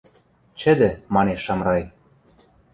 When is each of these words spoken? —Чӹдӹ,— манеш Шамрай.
—Чӹдӹ,— 0.59 0.89
манеш 1.13 1.41
Шамрай. 1.45 1.83